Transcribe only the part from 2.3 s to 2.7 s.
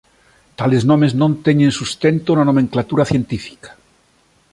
na